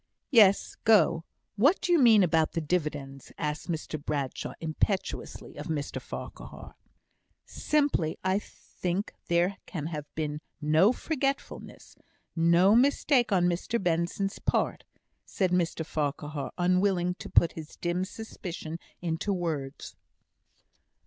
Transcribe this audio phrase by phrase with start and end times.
[0.31, 0.77] "Yes.
[0.83, 1.25] Go.
[1.57, 6.73] What do you mean about the dividends?" asked Mr Bradshaw, impetuously of Mr Farquhar.
[7.45, 11.95] "Simply, that I think there can have been no forgetfulness
[12.35, 14.85] no mistake on Mr Benson's part,"
[15.23, 19.95] said Mr Farquhar, unwilling to put his dim suspicion into words.